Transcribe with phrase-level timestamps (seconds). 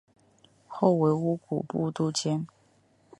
[0.67, 2.47] 后为乌古部都监。